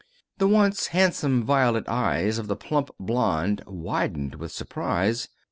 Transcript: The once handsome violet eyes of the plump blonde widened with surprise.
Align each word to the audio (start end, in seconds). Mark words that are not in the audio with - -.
The 0.39 0.47
once 0.47 0.87
handsome 0.87 1.43
violet 1.43 1.87
eyes 1.87 2.39
of 2.39 2.47
the 2.47 2.55
plump 2.55 2.89
blonde 2.99 3.61
widened 3.67 4.33
with 4.33 4.51
surprise. 4.51 5.29